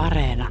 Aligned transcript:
Areena. 0.00 0.48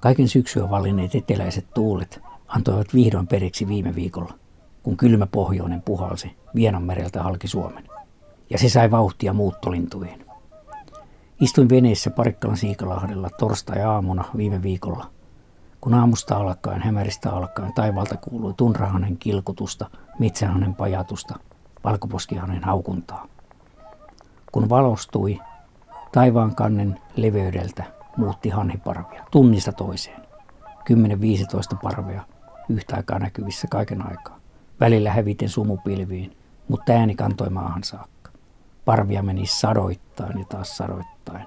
Kaiken 0.00 0.28
syksyä 0.28 0.70
vallinneet 0.70 1.14
eteläiset 1.14 1.66
tuulet 1.74 2.20
antoivat 2.48 2.94
vihdoin 2.94 3.26
periksi 3.26 3.68
viime 3.68 3.94
viikolla, 3.94 4.32
kun 4.82 4.96
kylmä 4.96 5.26
pohjoinen 5.26 5.82
puhalsi 5.82 6.36
Vienanmereltä 6.54 7.22
halki 7.22 7.48
Suomen. 7.48 7.88
Ja 8.50 8.58
se 8.58 8.68
sai 8.68 8.90
vauhtia 8.90 9.32
muuttolintuihin. 9.32 10.26
Istuin 11.40 11.68
veneessä 11.68 12.10
Parikkalan 12.10 12.56
Siikalahdella 12.56 13.30
torstai-aamuna 13.38 14.24
viime 14.36 14.62
viikolla, 14.62 15.10
kun 15.80 15.94
aamusta 15.94 16.36
alkaen, 16.36 16.82
hämäristä 16.82 17.30
alkaen 17.30 17.72
taivaalta 17.74 18.16
kuului 18.16 18.54
tunrahanen 18.56 19.16
kilkutusta, 19.16 19.90
metsähanen 20.18 20.74
pajatusta, 20.74 21.38
valkoposkihanen 21.84 22.64
haukuntaa. 22.64 23.26
Kun 24.52 24.68
valostui, 24.68 25.40
taivaan 26.12 26.54
kannen 26.54 27.00
leveydeltä 27.16 27.84
muutti 28.16 28.48
hanhiparvia 28.48 29.24
tunnista 29.30 29.72
toiseen. 29.72 30.20
10-15 31.74 31.76
parvea 31.82 32.22
yhtä 32.68 32.96
aikaa 32.96 33.18
näkyvissä 33.18 33.68
kaiken 33.70 34.08
aikaa. 34.08 34.40
Välillä 34.80 35.12
häviten 35.12 35.48
sumupilviin, 35.48 36.36
mutta 36.68 36.92
ääni 36.92 37.14
kantoi 37.14 37.50
maahan 37.50 37.84
saakka. 37.84 38.30
Parvia 38.84 39.22
meni 39.22 39.46
sadoittain 39.46 40.38
ja 40.38 40.44
taas 40.44 40.76
sadoittain. 40.76 41.46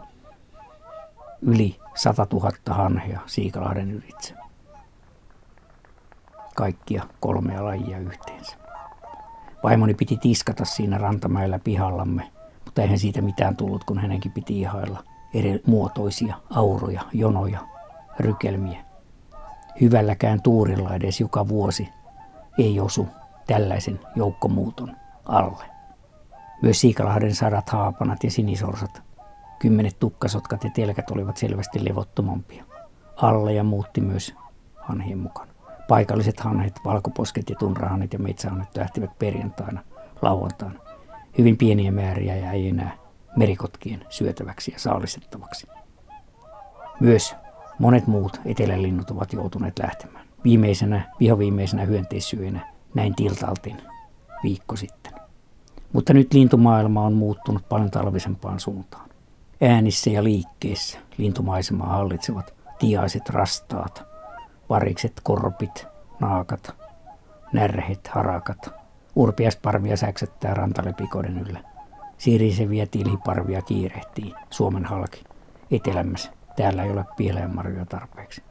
Yli 1.41 1.79
100 1.95 2.27
000 2.33 2.51
hanhea 2.69 3.19
Siikalahden 3.25 3.91
ylitse. 3.91 4.33
Kaikkia 6.55 7.03
kolmea 7.19 7.65
lajia 7.65 7.99
yhteensä. 7.99 8.62
Vaimoni 9.63 9.93
piti 9.93 10.17
tiskata 10.17 10.65
siinä 10.65 10.97
rantamäellä 10.97 11.59
pihallamme, 11.59 12.31
mutta 12.65 12.81
eihän 12.81 12.99
siitä 12.99 13.21
mitään 13.21 13.57
tullut, 13.57 13.83
kun 13.83 13.97
hänenkin 13.99 14.31
piti 14.31 14.59
ihailla 14.59 15.03
eri 15.33 15.61
muotoisia 15.67 16.35
auroja, 16.49 17.01
jonoja, 17.13 17.59
rykelmiä. 18.19 18.85
Hyvälläkään 19.81 20.41
tuurilla 20.41 20.95
edes 20.95 21.19
joka 21.19 21.47
vuosi 21.47 21.89
ei 22.57 22.79
osu 22.79 23.07
tällaisen 23.47 23.99
joukkomuuton 24.15 24.95
alle. 25.25 25.65
Myös 26.61 26.81
Siikalahden 26.81 27.35
sadat 27.35 27.69
haapanat 27.69 28.23
ja 28.23 28.31
sinisorsat, 28.31 29.01
kymmenet 29.59 29.99
tukkasotkat 29.99 30.63
ja 30.63 30.69
telkät 30.69 31.11
olivat 31.11 31.37
selvästi 31.37 31.85
levottomampia. 31.85 32.65
Alle 33.15 33.53
ja 33.53 33.63
muutti 33.63 34.01
myös 34.01 34.35
hanhien 34.75 35.17
mukaan. 35.17 35.52
Paikalliset 35.87 36.39
hanhet, 36.39 36.79
valkoposket 36.85 37.49
ja 37.49 37.55
tunrahanhet 37.55 38.13
ja 38.13 38.19
metsähanhet 38.19 38.77
lähtivät 38.77 39.19
perjantaina, 39.19 39.83
lauantaina. 40.21 40.79
Hyvin 41.37 41.57
pieniä 41.57 41.91
määriä 41.91 42.35
ja 42.35 42.51
ei 42.51 42.69
enää 42.69 42.97
merikotkien 43.35 44.05
syötäväksi 44.09 44.71
ja 44.71 44.79
saalistettavaksi. 44.79 45.67
Myös 46.99 47.35
monet 47.79 48.07
muut 48.07 48.41
etelälinnut 48.45 49.11
ovat 49.11 49.33
joutuneet 49.33 49.79
lähtemään. 49.79 50.25
Viimeisenä, 50.43 51.01
vihoviimeisenä 51.19 51.85
hyönteissyönä 51.85 52.73
näin 52.95 53.15
tiltaltin 53.15 53.77
viikko 54.43 54.75
sitten. 54.75 55.13
Mutta 55.93 56.13
nyt 56.13 56.33
lintumaailma 56.33 57.05
on 57.05 57.13
muuttunut 57.13 57.69
paljon 57.69 57.91
talvisempaan 57.91 58.59
suuntaan. 58.59 59.09
Äänissä 59.61 60.09
ja 60.09 60.23
liikkeessä 60.23 60.99
lintumaisemaa 61.17 61.87
hallitsevat 61.87 62.53
tiaiset 62.79 63.29
rastaat, 63.29 64.12
varikset, 64.73 65.13
korpit, 65.23 65.87
naakat, 66.19 66.75
närhet, 67.51 68.07
harakat. 68.07 68.69
Urpiasparvia 69.15 69.97
säksättää 69.97 70.53
rantalepikoiden 70.53 71.37
yllä. 71.37 71.59
Siriseviä 72.17 72.85
tilhiparvia 72.85 73.61
kiirehtii 73.61 74.33
Suomen 74.49 74.85
halki 74.85 75.23
etelämmässä. 75.71 76.31
Täällä 76.55 76.83
ei 76.83 76.91
ole 76.91 77.05
pieleenmarjoja 77.17 77.85
tarpeeksi. 77.85 78.43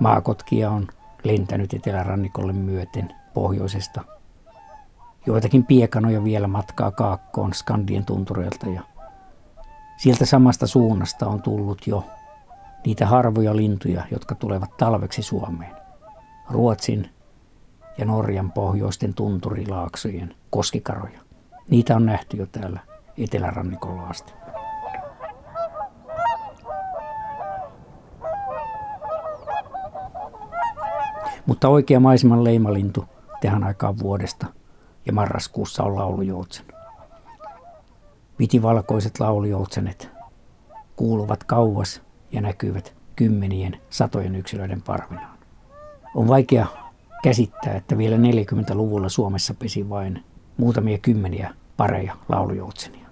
Maakotkia 0.00 0.70
on 0.70 0.88
lentänyt 1.22 1.74
etelärannikolle 1.74 2.52
myöten 2.52 3.14
pohjoisesta. 3.34 4.00
Joitakin 5.26 5.66
piekanoja 5.66 6.24
vielä 6.24 6.46
matkaa 6.46 6.90
kaakkoon 6.90 7.54
Skandien 7.54 8.04
tuntureilta 8.04 8.66
ja 8.66 8.82
sieltä 9.96 10.26
samasta 10.26 10.66
suunnasta 10.66 11.26
on 11.26 11.42
tullut 11.42 11.86
jo 11.86 12.04
niitä 12.86 13.06
harvoja 13.06 13.56
lintuja, 13.56 14.04
jotka 14.10 14.34
tulevat 14.34 14.76
talveksi 14.76 15.22
Suomeen. 15.22 15.76
Ruotsin 16.50 17.10
ja 17.98 18.04
Norjan 18.04 18.52
pohjoisten 18.52 19.14
tunturilaaksojen 19.14 20.34
koskikaroja. 20.50 21.20
Niitä 21.68 21.96
on 21.96 22.06
nähty 22.06 22.36
jo 22.36 22.46
täällä 22.46 22.80
etelärannikolla 23.18 24.02
asti. 24.02 24.32
Mutta 31.46 31.68
oikea 31.68 32.00
maiseman 32.00 32.44
leimalintu 32.44 33.04
tähän 33.40 33.64
aikaan 33.64 33.98
vuodesta 33.98 34.46
ja 35.06 35.12
marraskuussa 35.12 35.82
on 35.82 35.96
laulujoutsen. 35.96 36.66
Vitivalkoiset 38.38 39.20
laulujoutsenet 39.20 40.10
kuuluvat 40.96 41.44
kauas 41.44 42.03
ja 42.34 42.40
näkyvät 42.40 42.94
kymmenien, 43.16 43.80
satojen 43.90 44.36
yksilöiden 44.36 44.82
parvinaan. 44.82 45.38
On 46.14 46.28
vaikea 46.28 46.66
käsittää, 47.22 47.74
että 47.74 47.98
vielä 47.98 48.16
40-luvulla 48.16 49.08
Suomessa 49.08 49.54
pesi 49.54 49.88
vain 49.88 50.24
muutamia 50.56 50.98
kymmeniä 50.98 51.54
pareja 51.76 52.16
laulujoutsenia. 52.28 53.08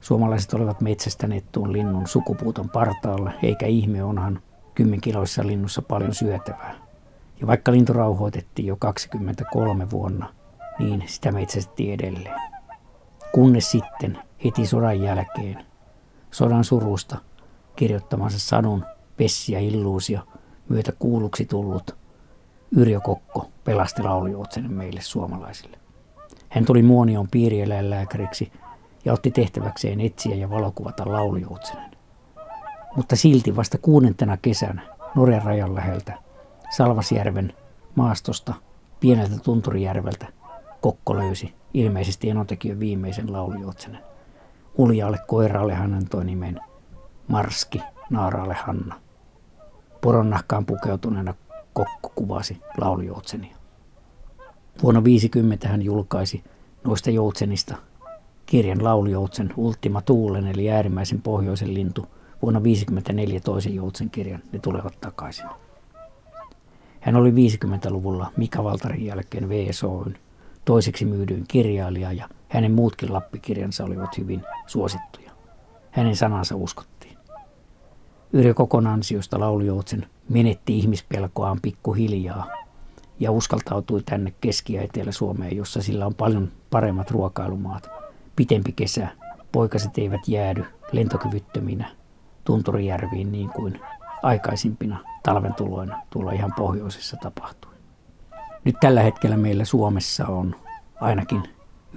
Suomalaiset 0.00 0.54
olivat 0.54 0.80
metsästäneet 0.80 1.44
tuon 1.52 1.72
linnun 1.72 2.06
sukupuuton 2.06 2.70
partaalle, 2.70 3.32
eikä 3.42 3.66
ihme 3.66 4.04
onhan 4.04 4.40
kymmenkiloissa 4.74 5.46
linnussa 5.46 5.82
paljon 5.82 6.14
syötävää. 6.14 6.74
Ja 7.40 7.46
vaikka 7.46 7.72
lintu 7.72 7.92
rauhoitettiin 7.92 8.66
jo 8.66 8.76
23 8.76 9.90
vuonna, 9.90 10.34
niin 10.78 11.04
sitä 11.06 11.32
metsästettiin 11.32 11.94
edelleen. 11.94 12.40
Kunnes 13.32 13.70
sitten 13.70 14.18
heti 14.44 14.66
sodan 14.66 15.02
jälkeen 15.02 15.64
sodan 16.30 16.64
surusta 16.64 17.16
kirjoittamansa 17.78 18.38
sadun 18.38 18.84
Pessi 19.16 19.52
ja 19.52 19.60
Illuusio 19.60 20.20
myötä 20.68 20.92
kuulluksi 20.98 21.44
tullut 21.44 21.96
Yrjö 22.76 23.00
Kokko 23.00 23.50
pelasti 23.64 24.02
laulujoutsenen 24.02 24.72
meille 24.72 25.00
suomalaisille. 25.00 25.78
Hän 26.48 26.64
tuli 26.64 26.82
Muonion 26.82 27.28
piirieläinlääkäriksi 27.28 28.52
ja 29.04 29.12
otti 29.12 29.30
tehtäväkseen 29.30 30.00
etsiä 30.00 30.34
ja 30.34 30.50
valokuvata 30.50 31.12
laulujoutsenen. 31.12 31.90
Mutta 32.96 33.16
silti 33.16 33.56
vasta 33.56 33.78
kuudentena 33.78 34.36
kesänä 34.36 34.82
Norjan 35.14 35.42
rajan 35.42 35.74
läheltä 35.74 36.18
Salvasjärven 36.76 37.52
maastosta 37.94 38.54
pieneltä 39.00 39.38
Tunturijärveltä 39.38 40.26
Kokko 40.80 41.16
löysi 41.16 41.54
ilmeisesti 41.74 42.30
Enotekiön 42.30 42.80
viimeisen 42.80 43.32
laulujoutsenen. 43.32 44.00
Uljalle 44.78 45.18
koiraalle 45.26 45.74
hän 45.74 45.94
antoi 45.94 46.24
nimen 46.24 46.60
Marski 47.28 47.82
naaraalle 48.10 48.54
Hanna. 48.54 49.00
Poronnahkaan 50.00 50.66
pukeutuneena 50.66 51.34
Kokko 51.72 52.12
kuvasi 52.14 52.60
laulujoutsenia. 52.80 53.56
Vuonna 54.82 55.04
50 55.04 55.68
hän 55.68 55.82
julkaisi 55.82 56.44
noista 56.84 57.10
joutsenista 57.10 57.76
kirjan 58.46 58.84
laulujoutsen 58.84 59.54
Ultima 59.56 60.02
Tuulen 60.02 60.46
eli 60.46 60.70
äärimmäisen 60.70 61.22
pohjoisen 61.22 61.74
lintu. 61.74 62.06
Vuonna 62.42 62.62
54 62.62 63.40
toisen 63.40 63.74
joutsen 63.74 64.10
kirjan 64.10 64.42
Ne 64.52 64.58
tulevat 64.58 65.00
takaisin. 65.00 65.46
Hän 67.00 67.16
oli 67.16 67.30
50-luvulla 67.30 68.32
Mika 68.36 68.64
Valtarin 68.64 69.06
jälkeen 69.06 69.48
VSOyn 69.48 70.18
toiseksi 70.64 71.04
myydyin 71.04 71.44
kirjailija 71.48 72.12
ja 72.12 72.28
hänen 72.48 72.72
muutkin 72.72 73.12
lappikirjansa 73.12 73.84
olivat 73.84 74.18
hyvin 74.18 74.42
suosittuja. 74.66 75.30
Hänen 75.90 76.16
sanansa 76.16 76.56
uskottiin. 76.56 76.97
Yrjö 78.32 78.54
Kokon 78.54 78.86
ansiosta 78.86 79.40
laulujoutsen 79.40 80.06
menetti 80.28 80.78
ihmispelkoaan 80.78 81.58
pikkuhiljaa 81.62 82.46
ja 83.20 83.30
uskaltautui 83.30 84.02
tänne 84.02 84.34
Keski- 84.40 84.72
ja 84.72 84.82
Etelä-Suomeen, 84.82 85.56
jossa 85.56 85.82
sillä 85.82 86.06
on 86.06 86.14
paljon 86.14 86.52
paremmat 86.70 87.10
ruokailumaat. 87.10 87.90
Pitempi 88.36 88.72
kesä, 88.72 89.08
poikaset 89.52 89.98
eivät 89.98 90.20
jäädy 90.28 90.64
lentokyvyttöminä 90.92 91.90
Tunturijärviin 92.44 93.32
niin 93.32 93.48
kuin 93.48 93.80
aikaisimpina 94.22 94.98
talven 95.22 95.54
tuloina 95.54 96.02
tuolla 96.10 96.32
ihan 96.32 96.52
pohjoisessa 96.56 97.16
tapahtui. 97.22 97.72
Nyt 98.64 98.76
tällä 98.80 99.02
hetkellä 99.02 99.36
meillä 99.36 99.64
Suomessa 99.64 100.26
on 100.26 100.54
ainakin 101.00 101.42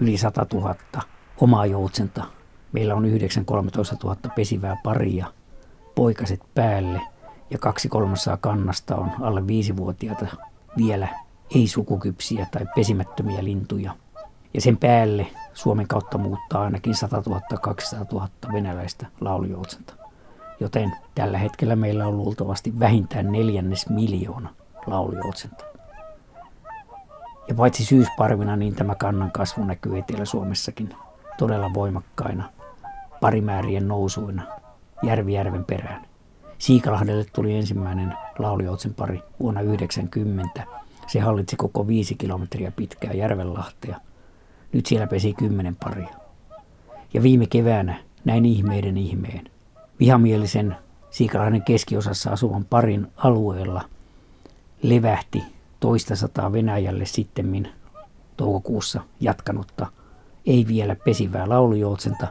yli 0.01 0.17
100 0.17 0.45
000 0.53 0.75
omaa 1.41 1.65
joutsenta. 1.65 2.23
Meillä 2.71 2.95
on 2.95 3.05
9-13 3.05 3.07
000 4.03 4.15
pesivää 4.35 4.77
paria, 4.83 5.25
poikaset 5.95 6.41
päälle 6.55 7.01
ja 7.49 7.57
kaksi 7.57 7.89
kolmasosaa 7.89 8.37
kannasta 8.37 8.95
on 8.95 9.11
alle 9.21 9.47
viisivuotiaita 9.47 10.25
vielä 10.77 11.07
ei-sukukypsiä 11.55 12.47
tai 12.51 12.65
pesimättömiä 12.75 13.43
lintuja. 13.43 13.95
Ja 14.53 14.61
sen 14.61 14.77
päälle 14.77 15.27
Suomen 15.53 15.87
kautta 15.87 16.17
muuttaa 16.17 16.63
ainakin 16.63 16.95
100 16.95 17.23
000-200 17.29 17.31
000 18.11 18.29
venäläistä 18.53 19.05
laulujoutsenta. 19.21 19.93
Joten 20.59 20.91
tällä 21.15 21.37
hetkellä 21.37 21.75
meillä 21.75 22.07
on 22.07 22.17
luultavasti 22.17 22.79
vähintään 22.79 23.31
neljännes 23.31 23.89
miljoona 23.89 24.49
laulujoutsenta. 24.85 25.65
Ja 27.47 27.55
paitsi 27.55 27.85
syysparvina, 27.85 28.55
niin 28.55 28.75
tämä 28.75 28.95
kannan 28.95 29.31
kasvu 29.31 29.63
näkyy 29.63 29.97
Etelä-Suomessakin 29.97 30.95
todella 31.37 31.73
voimakkaina 31.73 32.49
parimäärien 33.21 33.87
nousuina 33.87 34.60
järvi 35.03 35.33
järven 35.33 35.65
perään. 35.65 36.05
Siikalahdelle 36.57 37.25
tuli 37.33 37.55
ensimmäinen 37.55 38.13
laulioutsen 38.39 38.93
pari 38.93 39.21
vuonna 39.39 39.61
90. 39.61 40.63
Se 41.07 41.19
hallitsi 41.19 41.55
koko 41.55 41.87
viisi 41.87 42.15
kilometriä 42.15 42.71
pitkää 42.71 43.13
järvenlahtea. 43.13 43.97
Nyt 44.73 44.85
siellä 44.85 45.07
pesi 45.07 45.33
kymmenen 45.33 45.75
paria. 45.75 46.09
Ja 47.13 47.23
viime 47.23 47.45
keväänä 47.47 47.97
näin 48.25 48.45
ihmeiden 48.45 48.97
ihmeen. 48.97 49.45
Vihamielisen 49.99 50.75
Siikalahden 51.11 51.61
keskiosassa 51.61 52.31
asuvan 52.31 52.65
parin 52.65 53.07
alueella 53.17 53.81
levähti 54.81 55.43
toista 55.79 56.15
sataa 56.15 56.51
Venäjälle 56.51 57.05
sittemmin 57.05 57.69
toukokuussa 58.37 59.01
jatkanutta 59.19 59.87
ei 60.45 60.65
vielä 60.67 60.95
pesivää 60.95 61.49
laulujoutsenta. 61.49 62.27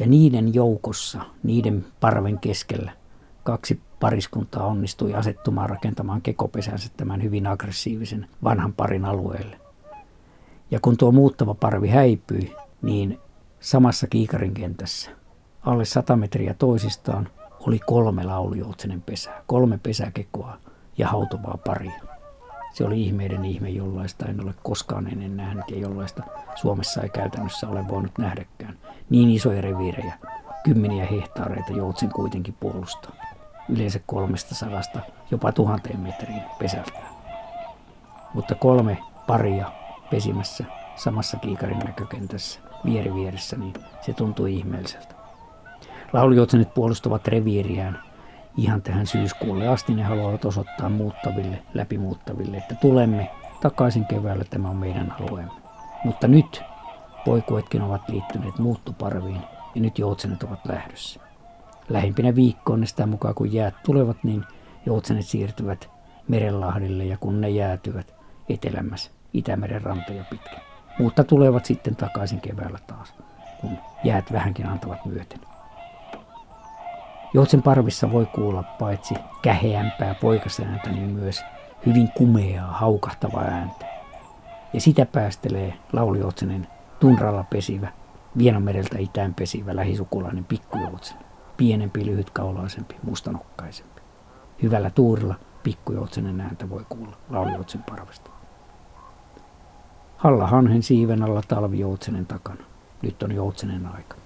Ja 0.00 0.06
niiden 0.06 0.54
joukossa, 0.54 1.20
niiden 1.42 1.84
parven 2.00 2.38
keskellä, 2.38 2.92
kaksi 3.44 3.80
pariskuntaa 4.00 4.66
onnistui 4.66 5.14
asettumaan 5.14 5.70
rakentamaan 5.70 6.22
kekopesänsä 6.22 6.90
tämän 6.96 7.22
hyvin 7.22 7.46
aggressiivisen 7.46 8.26
vanhan 8.44 8.72
parin 8.72 9.04
alueelle. 9.04 9.60
Ja 10.70 10.80
kun 10.82 10.96
tuo 10.96 11.12
muuttava 11.12 11.54
parvi 11.54 11.88
häipyi, 11.88 12.56
niin 12.82 13.18
samassa 13.60 14.06
kiikarin 14.06 14.54
kentässä, 14.54 15.10
alle 15.62 15.84
100 15.84 16.16
metriä 16.16 16.54
toisistaan, 16.54 17.28
oli 17.60 17.78
kolme 17.78 18.24
laulujoutsenen 18.24 19.02
pesää, 19.02 19.42
kolme 19.46 19.78
pesäkekoa 19.82 20.58
ja 20.98 21.08
hautuvaa 21.08 21.58
paria. 21.66 22.09
Se 22.72 22.84
oli 22.84 23.02
ihmeiden 23.02 23.44
ihme, 23.44 23.68
jollaista 23.70 24.26
en 24.26 24.44
ole 24.44 24.54
koskaan 24.62 25.06
ennen 25.06 25.36
nähnyt 25.36 25.70
ja 25.70 25.78
jollaista 25.78 26.22
Suomessa 26.54 27.02
ei 27.02 27.08
käytännössä 27.08 27.68
ole 27.68 27.88
voinut 27.88 28.18
nähdäkään. 28.18 28.78
Niin 29.10 29.30
isoja 29.30 29.60
reviirejä, 29.60 30.14
kymmeniä 30.64 31.06
hehtaareita 31.06 31.72
joutsen 31.72 32.08
kuitenkin 32.08 32.56
puolustaa. 32.60 33.12
Yleensä 33.68 34.00
kolmesta 34.06 34.54
sadasta 34.54 35.00
jopa 35.30 35.52
tuhanteen 35.52 36.00
metriin 36.00 36.42
pesältään. 36.58 37.10
Mutta 38.34 38.54
kolme 38.54 38.98
paria 39.26 39.72
pesimässä 40.10 40.64
samassa 40.96 41.36
kiikarin 41.36 41.78
näkökentässä 41.78 42.60
vieri 42.84 43.14
vieressä, 43.14 43.56
niin 43.56 43.74
se 44.00 44.12
tuntui 44.12 44.54
ihmeelliseltä. 44.54 45.14
Laulujoutsenet 46.12 46.74
puolustavat 46.74 47.28
reviiriään 47.28 48.02
ihan 48.56 48.82
tähän 48.82 49.06
syyskuulle 49.06 49.68
asti. 49.68 49.94
Ne 49.94 50.02
haluavat 50.02 50.44
osoittaa 50.44 50.88
muuttaville, 50.88 51.62
läpimuuttaville, 51.74 52.56
että 52.56 52.74
tulemme 52.74 53.30
takaisin 53.60 54.04
keväällä, 54.04 54.44
tämä 54.44 54.70
on 54.70 54.76
meidän 54.76 55.14
alueemme. 55.20 55.60
Mutta 56.04 56.28
nyt 56.28 56.62
poikuetkin 57.24 57.82
ovat 57.82 58.08
liittyneet 58.08 58.58
muuttoparviin 58.58 59.40
ja 59.74 59.80
nyt 59.80 59.98
joutsenet 59.98 60.42
ovat 60.42 60.66
lähdössä. 60.66 61.20
Lähimpinä 61.88 62.34
viikkoon 62.34 62.86
sitä 62.86 63.06
mukaan 63.06 63.34
kun 63.34 63.52
jäät 63.52 63.74
tulevat, 63.82 64.16
niin 64.24 64.44
joutsenet 64.86 65.26
siirtyvät 65.26 65.90
Merenlahdille 66.28 67.04
ja 67.04 67.16
kun 67.16 67.40
ne 67.40 67.50
jäätyvät 67.50 68.14
etelämässä 68.48 69.10
Itämeren 69.32 69.82
rantoja 69.82 70.24
pitkin. 70.30 70.58
Mutta 70.98 71.24
tulevat 71.24 71.64
sitten 71.64 71.96
takaisin 71.96 72.40
keväällä 72.40 72.78
taas, 72.86 73.14
kun 73.60 73.78
jäät 74.04 74.32
vähänkin 74.32 74.66
antavat 74.66 75.06
myöten. 75.06 75.49
Joutsen 77.34 77.62
parvissa 77.62 78.12
voi 78.12 78.26
kuulla 78.26 78.62
paitsi 78.62 79.14
käheämpää 79.42 80.14
poikasääntä, 80.14 80.90
niin 80.90 81.10
myös 81.10 81.44
hyvin 81.86 82.08
kumeaa, 82.16 82.72
haukahtavaa 82.72 83.44
ääntä. 83.44 83.86
Ja 84.72 84.80
sitä 84.80 85.06
päästelee 85.06 85.74
laulujoutsenen 85.92 86.66
tunralla 87.00 87.44
pesivä, 87.44 87.88
Vienomereltä 88.38 88.98
itään 88.98 89.34
pesivä 89.34 89.76
lähisukulainen 89.76 90.44
pikkujoutsen. 90.44 91.16
Pienempi, 91.56 92.06
lyhytkaulaisempi, 92.06 92.96
mustanokkaisempi. 93.02 94.02
Hyvällä 94.62 94.90
tuurilla 94.90 95.34
pikkujoutsenen 95.62 96.40
ääntä 96.40 96.70
voi 96.70 96.84
kuulla 96.88 97.16
laulujoutsen 97.30 97.82
parvesta. 97.82 98.30
Halla 100.16 100.46
hanhen 100.46 100.82
siiven 100.82 101.22
alla 101.22 101.42
talvijoutsenen 101.48 102.26
takana. 102.26 102.64
Nyt 103.02 103.22
on 103.22 103.32
joutsenen 103.32 103.86
aika. 103.86 104.19